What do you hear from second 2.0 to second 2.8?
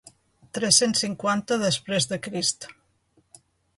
de Crist.